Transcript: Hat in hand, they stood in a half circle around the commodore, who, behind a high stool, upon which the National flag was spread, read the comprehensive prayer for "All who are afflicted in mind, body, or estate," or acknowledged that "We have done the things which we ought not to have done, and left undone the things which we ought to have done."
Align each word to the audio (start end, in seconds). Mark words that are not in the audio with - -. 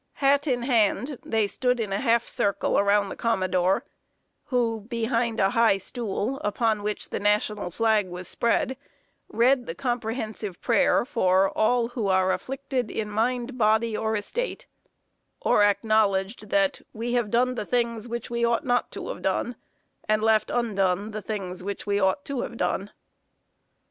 Hat 0.13 0.47
in 0.47 0.63
hand, 0.63 1.19
they 1.23 1.45
stood 1.45 1.79
in 1.79 1.93
a 1.93 1.99
half 2.01 2.27
circle 2.27 2.79
around 2.79 3.09
the 3.09 3.15
commodore, 3.15 3.85
who, 4.45 4.81
behind 4.89 5.39
a 5.39 5.51
high 5.51 5.77
stool, 5.77 6.39
upon 6.43 6.81
which 6.81 7.11
the 7.11 7.19
National 7.19 7.69
flag 7.69 8.07
was 8.07 8.27
spread, 8.27 8.77
read 9.29 9.67
the 9.67 9.75
comprehensive 9.75 10.59
prayer 10.59 11.05
for 11.05 11.55
"All 11.55 11.89
who 11.89 12.07
are 12.07 12.31
afflicted 12.31 12.89
in 12.89 13.11
mind, 13.11 13.59
body, 13.59 13.95
or 13.95 14.15
estate," 14.15 14.65
or 15.39 15.63
acknowledged 15.63 16.49
that 16.49 16.81
"We 16.93 17.13
have 17.13 17.29
done 17.29 17.53
the 17.53 17.63
things 17.67 18.07
which 18.07 18.27
we 18.27 18.43
ought 18.43 18.65
not 18.65 18.89
to 18.93 19.07
have 19.09 19.21
done, 19.21 19.55
and 20.09 20.23
left 20.23 20.49
undone 20.49 21.11
the 21.11 21.21
things 21.21 21.61
which 21.61 21.85
we 21.85 21.99
ought 21.99 22.25
to 22.25 22.41
have 22.41 22.57
done." 22.57 22.89